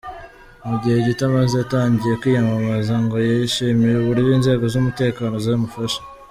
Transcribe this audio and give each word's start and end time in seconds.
Mu 0.67 0.75
gihe 0.81 0.97
gito 1.05 1.21
amaze 1.29 1.55
atangiye 1.59 2.13
kwiyamamaza 2.21 2.93
ngo 3.03 3.15
yishimira 3.27 3.97
uburyo 3.99 4.31
inzego 4.37 4.63
z’umutekano 4.73 5.35
zimufasha. 5.45 5.99